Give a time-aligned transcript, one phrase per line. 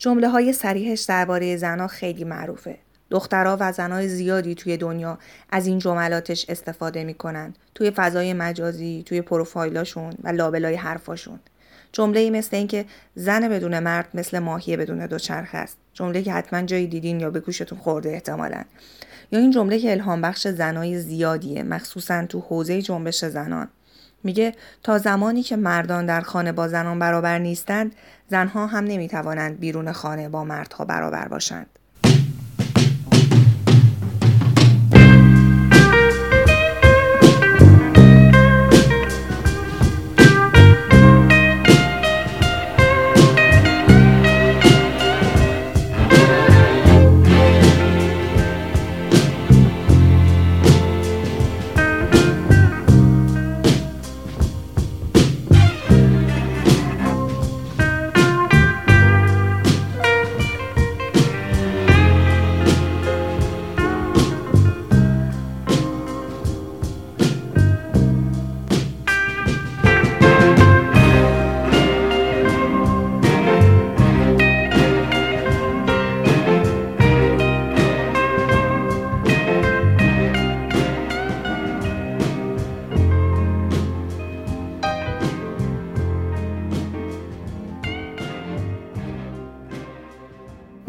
[0.00, 2.78] جمله های سریحش درباره زنها خیلی معروفه.
[3.10, 5.18] دخترها و زنهای زیادی توی دنیا
[5.50, 7.54] از این جملاتش استفاده می‌کنن.
[7.74, 11.40] توی فضای مجازی توی پروفایلاشون و لابلای حرفاشون.
[11.92, 12.84] جمله مثل اینکه
[13.14, 15.76] زن بدون مرد مثل ماهی بدون دوچرخه است.
[15.94, 18.64] جمله که حتما جایی دیدین یا به گوشتون خورده احتمالا.
[19.32, 23.68] یا این جمله که الهام بخش زنای زیادیه مخصوصا تو حوزه جنبش زنان.
[24.24, 27.94] میگه تا زمانی که مردان در خانه با زنان برابر نیستند
[28.28, 31.79] زنها هم نمی‌توانند بیرون خانه با مردها برابر باشند.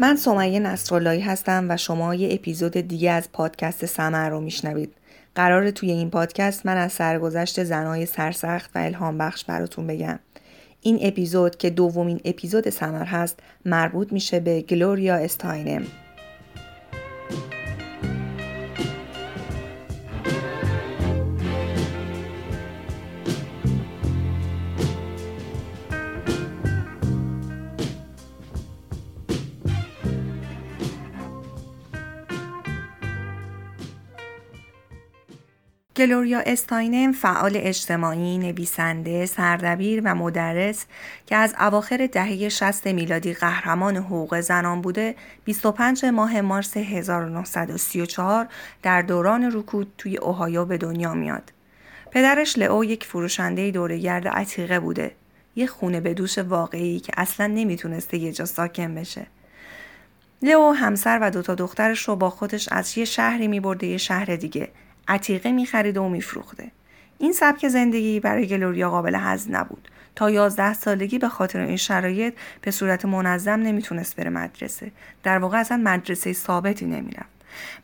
[0.02, 4.94] من سمیه نصراللهی هستم و شما یه اپیزود دیگه از پادکست سمر رو میشنوید.
[5.34, 10.18] قرار توی این پادکست من از سرگذشت زنای سرسخت و الهام بخش براتون بگم.
[10.80, 15.82] این اپیزود که دومین اپیزود سمر هست مربوط میشه به گلوریا استاینم.
[36.02, 40.86] گلوریا استاینم فعال اجتماعی، نویسنده، سردبیر و مدرس
[41.26, 45.14] که از اواخر دهه 60 میلادی قهرمان حقوق زنان بوده
[45.44, 48.48] 25 ماه مارس 1934
[48.82, 51.52] در دوران رکود توی اوهایو به دنیا میاد.
[52.10, 55.14] پدرش لئو یک فروشنده دورگرد عتیقه بوده.
[55.56, 59.26] یه خونه به دوش واقعی که اصلا نمی‌تونسته یه جا ساکن بشه.
[60.42, 64.68] لئو همسر و دوتا دخترش رو با خودش از یه شهری میبرده یه شهر دیگه
[65.08, 66.70] عتیقه میخریده و میفروخته.
[67.18, 69.88] این سبک زندگی برای گلوریا قابل هضم نبود.
[70.16, 74.90] تا یازده سالگی به خاطر این شرایط به صورت منظم نمی‌تونست بره مدرسه.
[75.22, 77.32] در واقع اصلا مدرسه ثابتی نمی‌رفت.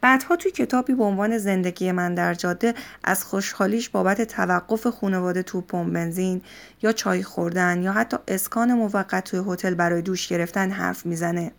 [0.00, 2.74] بعدها توی کتابی به عنوان زندگی من در جاده
[3.04, 6.40] از خوشحالیش بابت توقف خانواده تو پمپ بنزین
[6.82, 11.52] یا چای خوردن یا حتی اسکان موقت توی هتل برای دوش گرفتن حرف می‌زنه.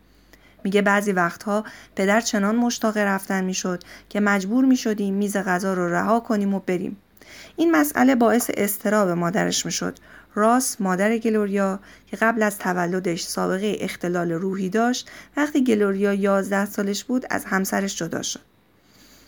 [0.64, 1.64] میگه بعضی وقتها
[1.96, 6.98] پدر چنان مشتاق رفتن می‌شد که مجبور می‌شدیم میز غذا رو رها کنیم و بریم.
[7.56, 9.98] این مسئله باعث استراب مادرش می‌شد.
[10.36, 17.04] راس مادر گلوریا که قبل از تولدش سابقه اختلال روحی داشت وقتی گلوریا 11 سالش
[17.04, 18.40] بود از همسرش جدا شد.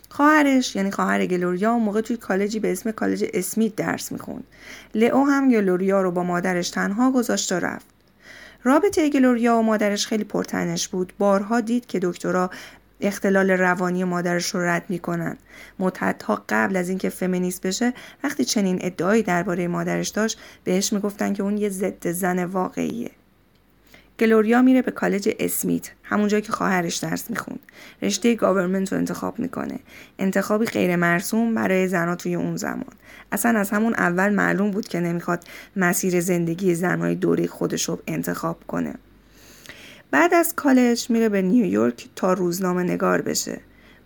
[0.09, 4.43] خواهرش یعنی خواهر گلوریا اون موقع توی کالجی به اسم کالج اسمیت درس می‌خوند.
[4.95, 7.85] لئو هم گلوریا رو با مادرش تنها گذاشت و رفت.
[8.63, 11.13] رابطه گلوریا و مادرش خیلی پرتنش بود.
[11.17, 12.49] بارها دید که دکترا
[13.01, 15.37] اختلال روانی مادرش رو رد می‌کنن.
[15.79, 21.43] مدتها قبل از اینکه فمینیست بشه وقتی چنین ادعایی درباره مادرش داشت بهش می‌گفتن که
[21.43, 23.11] اون یه ضد زن واقعیه.
[24.21, 27.59] گلوریا میره به کالج اسمیت همونجا که خواهرش درس می‌خوند.
[28.01, 29.79] رشته government رو انتخاب می‌کنه.
[30.19, 32.93] انتخابی غیر مرسوم برای زنها توی اون زمان.
[33.31, 35.43] اصلا از همون اول معلوم بود که نمی‌خواد
[35.75, 38.93] مسیر زندگی زنهای دوره خودش رو انتخاب کنه.
[40.11, 43.59] بعد از کالج میره به نیویورک تا روزنامه نگار بشه.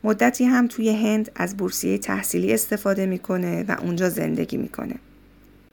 [0.04, 4.96] مدتی هم توی هند از بورسیه تحصیلی استفاده می‌کنه و اونجا زندگی می‌کنه.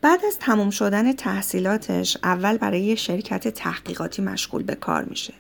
[0.03, 5.35] بعد از تموم شدن تحصیلاتش اول برای شرکت تحقیقاتی مشغول به کار میشه.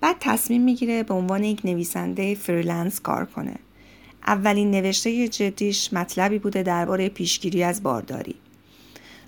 [0.00, 3.54] بعد تصمیم می‌گیره به عنوان یک نویسنده freelance کار کنه.
[4.26, 8.34] اولین نوشته جدیش مطلبی بوده درباره پیشگیری از بارداری.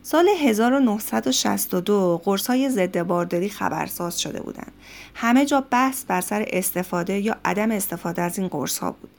[0.03, 4.73] سال 1962 قرص های ضد بارداری خبرساز شده بودند.
[5.15, 9.11] همه جا بحث بر سر استفاده یا عدم استفاده از این قرص ها بود.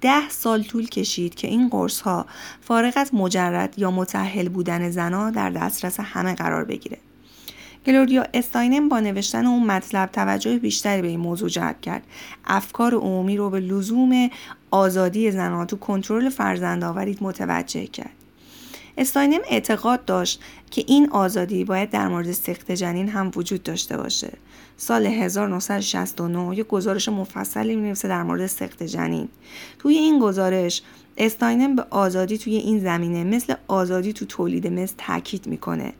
[0.00, 2.26] ده سال طول کشید که این قرص ها
[2.60, 6.98] فارغ از مجرد یا متحل بودن زنا در دسترس همه قرار بگیره.
[7.86, 12.02] گلوریا استاینم با نوشتن اون مطلب توجه بیشتری به این موضوع جلب کرد.
[12.44, 14.30] افکار عمومی رو به لزوم
[14.70, 18.19] آزادی زنها تو کنترل فرزندآوری متوجه کرد.
[19.00, 24.32] استاینم اعتقاد داشت که این آزادی باید در مورد سخت جنین هم وجود داشته باشه.
[24.76, 29.28] سال 1969 یک گزارش مفصلی می در مورد سخت جنین.
[29.78, 30.82] توی این گزارش
[31.18, 35.92] استاینم به آزادی توی این زمینه مثل آزادی تو تولید مثل تاکید می‌کنه.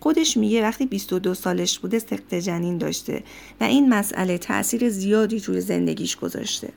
[0.00, 3.22] خودش میگه وقتی 22 سالش بوده سخت جنین داشته
[3.60, 6.68] و این مسئله تاثیر زیادی توی زندگیش گذاشته.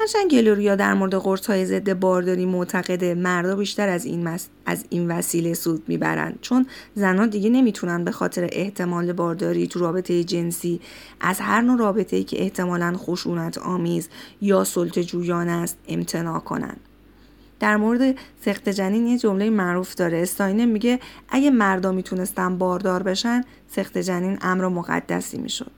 [0.00, 5.10] هرچند گلوریا در مورد قرص های ضد بارداری معتقده مردا بیشتر از این, از این
[5.10, 6.38] وسیله سود می‌برند.
[6.40, 10.80] چون زنها دیگه نمی‌تونن به خاطر احتمال بارداری تو رابطه جنسی
[11.20, 14.08] از هر نوع رابطه ای که احتمالا خشونت آمیز
[14.40, 16.80] یا سلط جویان است امتناع کنند.
[17.60, 18.14] در مورد
[18.44, 20.18] سخت جنین یه جمله معروف داره.
[20.18, 25.70] استاینه میگه اگه مردا می‌تونستن باردار بشن سخت جنین امر مقدسی می‌شد.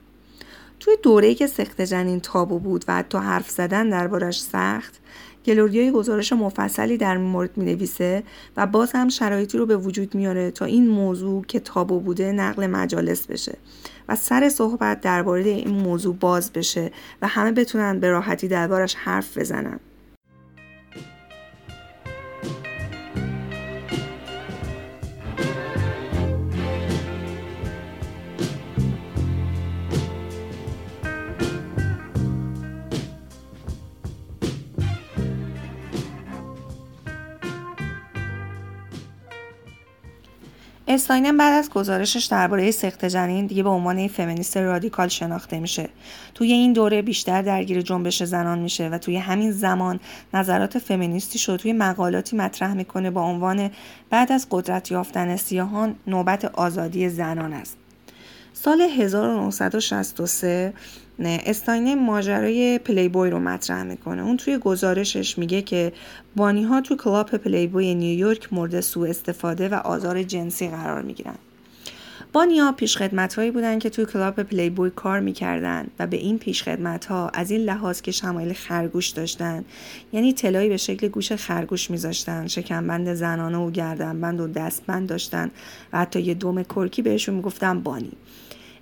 [0.83, 4.99] توی دوره‌ای که سخت جنین تابو بود و حتی حرف زدن دربارش سخت
[5.45, 8.23] گلوریای گزارش مفصلی در مورد می نویسه
[8.57, 12.67] و باز هم شرایطی رو به وجود میاره تا این موضوع که تابو بوده نقل
[12.67, 13.57] مجالس بشه
[14.09, 16.91] و سر صحبت درباره این موضوع باز بشه
[17.21, 19.79] و همه بتونن به راحتی دربارش حرف بزنن.
[40.87, 45.89] استاینم بعد از گزارشش درباره سخت جنین دیگه به عنوان فمینیست رادیکال شناخته میشه.
[46.33, 49.99] توی این دوره بیشتر درگیر جنبش زنان میشه و توی همین زمان
[50.33, 53.69] نظرات فمینیستی شد توی مقالاتی مطرح می‌کنه با عنوان
[54.09, 57.77] بعد از قدرت یافتن سیاهان نوبت آزادی زنان است.
[58.53, 60.73] سال 1963
[61.19, 64.23] استاینه ماجرای پلی بوی رو مطرح می‌کنه.
[64.23, 65.93] اون توی گزارشش میگه که
[66.35, 71.35] bunny ها تو club Playboy نیویورک مورد سوء استفاده و آزار جنسی قرار می‌گیرن.
[72.33, 72.97] bunny ها پیش
[73.37, 77.51] هایی بودن که توی club Playboy کار می‌کردن و به این پیش خدمت ها از
[77.51, 79.65] این لحاظ که شمایل خرگوش داشتن
[80.13, 85.51] یعنی تل‌هایی به شکل گوش خرگوش میذاشتن شکمبند زنانه و گردنبند و دستبند داشتن
[85.93, 88.11] و حتی یه دم کرکی بهشون می‌گفتن bunny.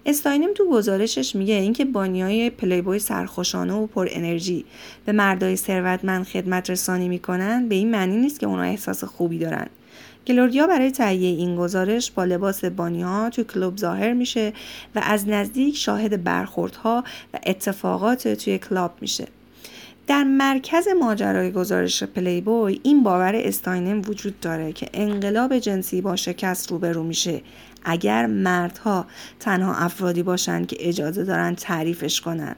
[0.05, 4.65] استاینم تو گزارشش میگه اینکه bunny های Playboy سرخوشانه و پر انرژی
[5.05, 9.67] به مردای ثروتمند خدمت رسانی می‌کنن به این معنی نیست که اونا احساس خوبی دارن.
[10.27, 14.53] گلوریا برای تهیه این گزارش با لباس بانیها تو کلوب ظاهر میشه
[14.95, 17.03] و از نزدیک شاهد برخوردها
[17.33, 19.27] و اتفاقات توی کلاب میشه.
[20.11, 26.71] در مرکز ماجرای گزارش پلیبوی این باور استاینم وجود داره که انقلاب جنسی با شکست
[26.71, 27.41] روبرو میشه.
[27.83, 29.05] اگر مردها
[29.39, 32.55] تنها افرادی باشند که اجازه دارن تعریفش کنند.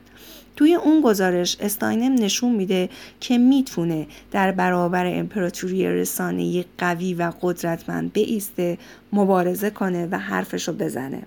[0.55, 2.89] توی اون گزارش استاینم نشون میده
[3.19, 8.77] که می‌تونه در برابر امپراتوری رسانه‌ای قوی و قدرتمند بیسته
[9.13, 11.23] مبارزه کنه و حرفشو بزنه.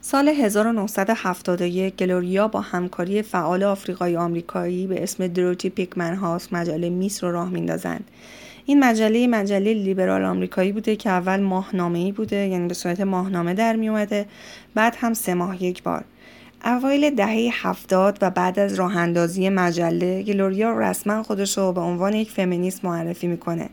[0.00, 7.24] سال 1971 گلوریا با همکاری فعال آفریقایی آمریکایی به اسم دروتی پیکمن هاست مجله میس
[7.24, 8.04] رو راه میندازند.
[8.66, 13.54] این مجله مجله لیبرال آمریکایی بوده که اول ماهنامه ای بوده یعنی به صورت ماهنامه
[13.54, 14.26] در می اومده
[14.74, 16.04] بعد هم سه ماه یک بار.
[16.64, 22.12] اوایل دهه هفتاد و بعد از راه اندازی مجله گلوریا رسما خودش رو به عنوان
[22.12, 23.68] یک فمینیست معرفی می‌کنه.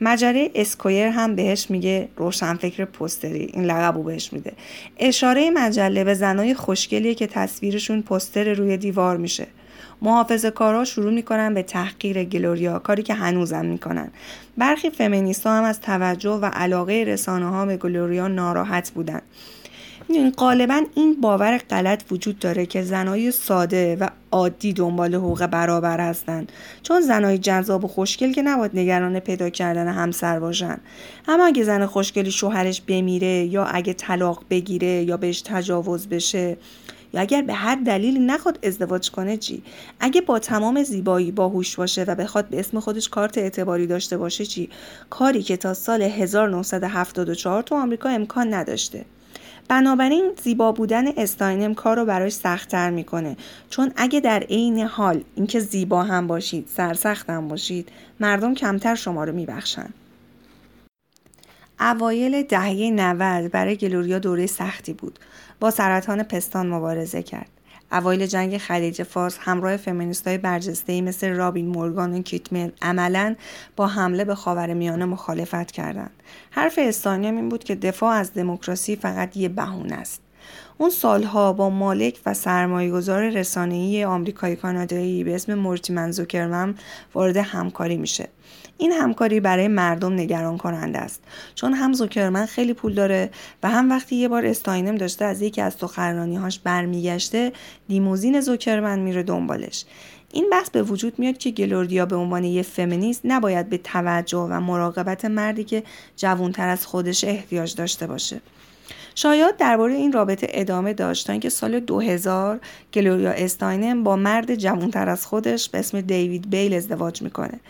[0.00, 3.50] مجله اسکویر هم بهش میگه روشنفکر پستری.
[3.54, 4.52] این لقب بهش میده.
[4.98, 9.46] اشاره مجله به زنای خوشگلیه که تصویرشون پستر روی دیوار میشه.
[10.02, 14.08] محافظ کارا شروع می‌کنن به تحقیر گلوریا کاری که هنوزم می‌کنن.
[14.56, 19.20] برخی فمینیست هم از توجه و علاقه رسانه ها به گلوریا ناراحت بودن.
[20.36, 26.52] غالبا این باور غلط وجود داره که زنای ساده و عادی دنبال حقوق برابر هستند.
[26.82, 30.78] چون زنای جذاب و خوشگل که نباید نگران پیدا کردن همسر باشن.
[31.28, 36.56] اما اگه زن خوشگلی شوهرش بمیره یا اگه طلاق بگیره یا بهش تجاوز بشه
[37.14, 39.62] یا اگر به هر دلیلی نخواد ازدواج کنه چی؟
[40.00, 44.46] اگه با تمام زیبایی باهوش باشه و بخواد به اسم خودش کارت اعتباری داشته باشه
[44.46, 44.70] چی؟
[45.10, 49.04] کاری که تا سال 1974 تو آمریکا امکان نداشته.
[49.68, 53.36] بنابراین زیبا بودن استاینم کار رو براش سختتر می‌کنه.
[53.70, 57.88] چون اگه در عین حال اینکه زیبا هم باشید سرسخت هم باشید
[58.20, 59.88] مردم کمتر شما رو میبخشن.
[61.80, 65.18] اوایل دهه 90 برای گلوریا دوره سختی بود.
[65.60, 67.55] با سرطان پستان مبارزه کرد.
[67.92, 73.34] اوایل جنگ خلیج فارس همراه فمینیستای برجسته مثل رابین مورگان و کیتمل عملا
[73.76, 76.22] با حمله به خاورمیانه مخالفت کردند.
[76.50, 80.22] حرف استانیام این بود که دفاع از دموکراسی فقط یه بهونه است.
[80.78, 86.74] اون سالها با مالک و سرمایهگذار رسانه‌ای آمریکایی کانادایی به اسم مورتی منزوکرمن
[87.14, 88.28] وارد همکاری میشه.
[88.78, 91.22] این همکاری برای مردم نگران کننده است.
[91.54, 93.30] چون هم زوکرمن خیلی پول داره
[93.62, 95.76] و هم وقتی یه بار استاینم داشته از یکی از
[96.40, 97.52] هاش برمیگشته
[97.88, 99.84] لیموزین زوکرمن میره دنبالش.
[100.32, 104.60] این بحث به وجود میاد که گلوردیا به عنوان یه فمینیست نباید به توجه و
[104.60, 105.82] مراقبت مردی که
[106.16, 108.40] جوانتر از خودش احتیاج داشته باشه.
[109.18, 112.60] شایعات درباره این رابطه ادامه داشت تا سال 2000
[112.94, 117.60] گلوریا استاینم با مرد جوانتر از خودش به اسم دیوید بیل ازدواج می‌کنه.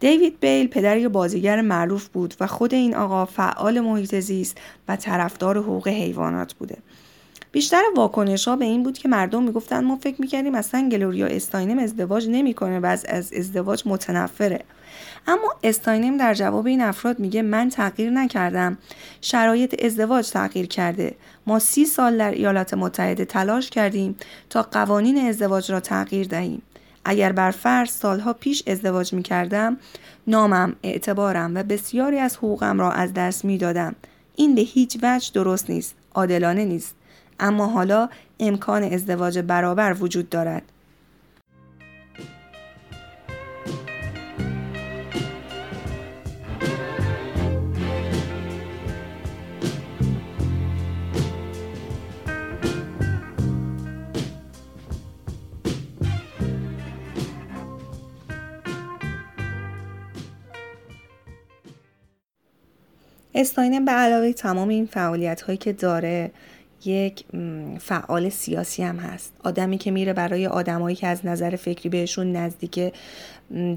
[0.00, 4.58] دیوید بیل پدر یک بازیگر معروف بود و خود این آقا فعال محیط زیست
[4.88, 6.76] و طرفدار حقوق حیوانات بوده.
[7.56, 11.78] بیشتر واکنش ها به این بود که مردم می‌گفتن ما فکر می‌کردیم اصلا گلوریا استاینم
[11.78, 14.60] ازدواج نمی‌کنه و از ازدواج متنفره.
[15.26, 18.78] اما استاینم در جواب این افراد میگه من تغییر نکردم.
[19.20, 21.14] شرایط ازدواج تغییر کرده.
[21.46, 24.16] ما سی سال در ایالات متحده تلاش کردیم
[24.50, 26.62] تا قوانین ازدواج را تغییر دهیم.
[27.04, 29.76] اگر بر فرض سالها پیش ازدواج می‌کردم
[30.26, 33.94] نامم اعتبارم و بسیاری از حقوقم را از دست می‌دادم.
[34.36, 35.94] این به هیچ وجه درست نیست.
[36.14, 36.94] عادلانه نیست.
[37.40, 38.08] اما حالا
[38.40, 40.62] امکان ازدواج برابر وجود دارد.
[63.36, 66.30] استاینم به علاوه تمام این فعالیت هایی که داره
[66.86, 67.24] یک
[67.80, 69.32] فعال سیاسی هم هست.
[69.44, 72.92] آدمی که میره برای آدمایی که از نظر فکری بهشون نزدیکه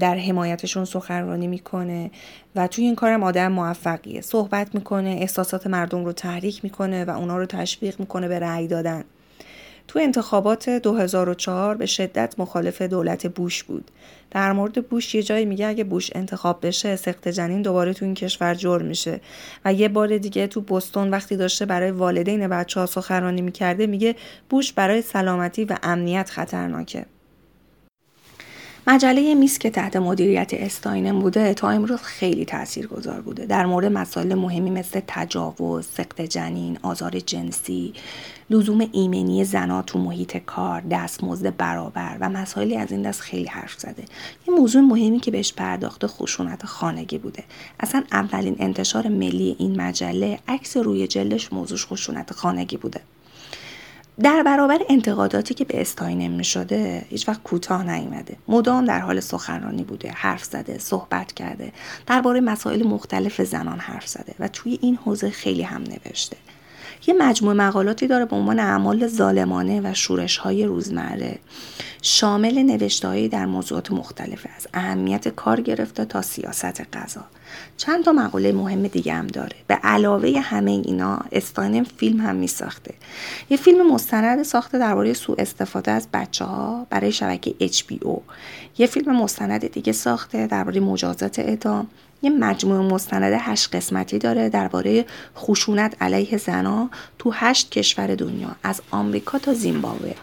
[0.00, 2.10] در حمایتشون سخنرانی می‌کنه
[2.56, 4.20] و توی این کارم آدم موفقیه.
[4.20, 9.04] صحبت می‌کنه احساسات مردم رو تحریک می‌کنه و اونا رو تشویق می‌کنه به رأی دادن.
[9.90, 13.90] تو انتخابات 2004 به شدت مخالف دولت بوش بود.
[14.30, 18.14] در مورد بوش یه جایی میگه اگه بوش انتخاب بشه سخت جنین دوباره تو این
[18.14, 19.20] کشور جور میشه
[19.64, 24.16] و یه بار دیگه تو بستون وقتی داشته برای والدین بچه ها سخنرانی می‌کرده میگه
[24.48, 27.06] بوش برای سلامتی و امنیت خطرناکه.
[28.86, 32.46] مجله میس که تحت مدیریت استاینم بوده تا امروز خیلی
[32.90, 37.94] گذار بوده در مورد مسائل مهمی مثل تجاوز، سقط جنین، آزار جنسی،
[38.50, 43.80] لزوم ایمنی زنا تو محیط کار، دستمزد برابر و مسائلی از این دست خیلی حرف
[43.80, 44.04] زده.
[44.48, 47.44] یه موضوع مهمی که بهش پرداخته خشونت خانگی بوده.
[47.80, 53.00] اصلا اولین انتشار ملی این مجله عکس روی جلش موضوع خشونت خانگی بوده.
[54.22, 59.20] در برابر انتقاداتی که به استاینم می شده هیچ وقت کوتاه نیامده مدام در حال
[59.20, 61.72] سخنرانی بوده حرف زده صحبت کرده
[62.06, 66.36] درباره مسائل مختلف زنان حرف زده و توی این حوزه خیلی هم نوشته.
[67.06, 71.38] یه مجموعه مقالاتی داره به عنوان اعمال ظالمانه و شورش های روزمره.
[72.02, 77.24] شامل نوشتههایی در موضوعات مختلف از اهمیت کار گرفته تا سیاست غذا.
[77.76, 79.56] چند تا مقاله مهم دیگه هم داره.
[79.66, 82.94] به علاوه همه اینا استاینم فیلم هم می ساخته
[83.50, 88.20] یه فیلم مستند ساخته درباره سوء استفاده از بچه ها برای شبکه HBO
[88.78, 91.88] یه فیلم مستند دیگه ساخته درباره مجازات اعدام.
[92.22, 95.04] یه مجموعه مستند هشت قسمتی داره درباره
[95.36, 100.14] خشونت علیه زنها تو هشت کشور دنیا از آمریکا تا زیمبابوه.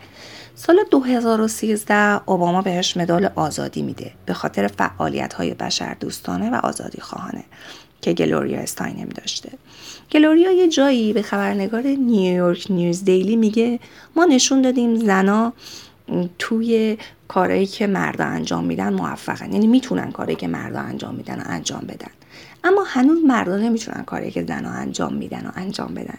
[0.55, 7.01] سال 2013 اوباما بهش مدال آزادی میده به خاطر فعالیت های بشر دوستانه و آزادی
[7.01, 7.43] خواهانه
[8.01, 9.49] که گلوریا استاینم داشته.
[10.11, 13.79] گلوریا یه جایی به خبرنگار نیویورک نیوز دیلی میگه
[14.15, 15.53] ما نشون دادیم زنا
[16.39, 19.53] توی کارهایی که مردا انجام میدن موفقن.
[19.53, 22.11] یعنی می‌تونن کاری که مردا انجام میدن و انجام بدن.
[22.63, 26.17] اما هنوز مردا نمی‌تونن کاری که زنها انجام میدن و انجام بدن.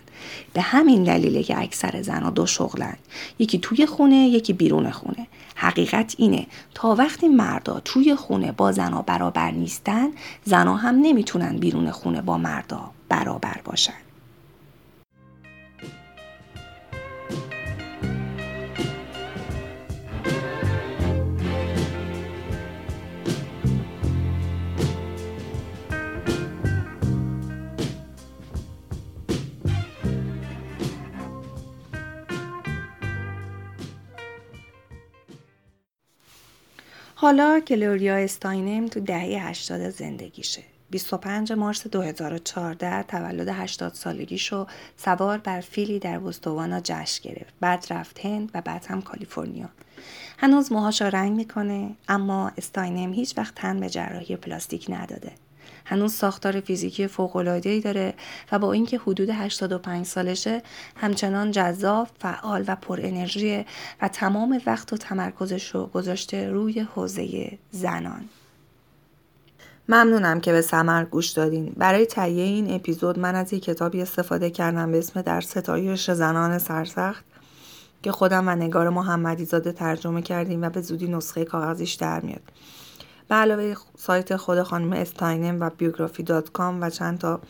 [0.52, 2.96] به همین دلیله که اکثر زنها دو شغلن.
[3.38, 5.26] یکی توی خونه یکی بیرون خونه.
[5.54, 10.08] حقیقت اینه تا وقتی مردا توی خونه با زنها برابر نیستن
[10.44, 14.07] زنها هم نمی‌تونن بیرون خونه با مردا برابر باشن.
[37.20, 40.62] حالا گلوریا استاینم تو دهه 80 زندگیشه.
[40.90, 47.54] 25 مارس 2014 تولد 80 سالگیشو سوار بر فیلی در بوستوانا جشن گرفت.
[47.60, 49.68] بعد رفت هند و بعد هم کالیفرنیا.
[50.38, 55.32] هنوز موهاشو رنگ می‌کنه اما استاینم هیچ وقت تن به جراحی پلاستیک نداده.
[55.84, 58.14] هنوز ساختار فیزیکی فوق‌العاده‌ای داره
[58.52, 60.62] و با اینکه حدود 85 سالشه
[60.96, 63.64] همچنان جذاب، فعال و پر انرژی
[64.02, 68.24] و تمام وقت و تمرکزش رو گذاشته روی حوزه زنان.
[69.88, 71.72] ممنونم که به سمر گوش دادین.
[71.76, 76.58] برای تهیه این اپیزود من از یک کتابی استفاده کردم به اسم در ستایش زنان
[76.58, 77.24] سرسخت
[78.02, 82.42] که خودم و نگار محمدی زاده ترجمه کردیم و به زودی نسخه کاغذیش در میاد.
[83.28, 87.40] به علاوه سایت خود خانم استاینم و بیوگرافی دات کام و چند تا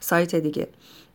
[0.00, 0.68] سایت دیگه.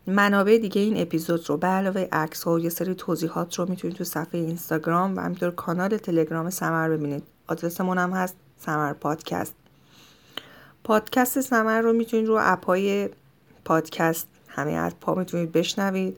[0.08, 4.04] منابع دیگه این اپیزود رو به علاوه عکس و یه سری توضیحات رو می‌تونید تو
[4.04, 7.24] صفحه اینستاگرام و همینطور کانال تلگرام سمر ببینید.
[7.48, 9.54] آدرسمون هم هست سمر پادکست.
[10.84, 13.10] پادکست سمر رو می‌تونید رو اپای
[13.66, 16.18] پادکست همه از پا می‌تونید بشنوید.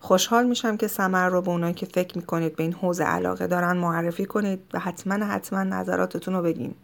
[0.00, 3.76] خوشحال میشم که سمر رو به اونایی که فکر می‌کنید به این حوزه علاقه دارن
[3.76, 6.74] معرفی کنید و حتما حتما نظراتتون رو بگین.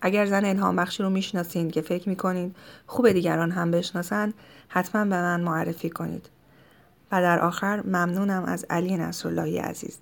[0.00, 4.32] اگر زن الهام بخشی رو می‌شناسین که فکر می‌کنید خوب دیگران هم بشناسن
[4.68, 6.30] حتما به من معرفی کنید.
[7.12, 9.98] و در آخر ممنونم از علی نصراللهی عزیز.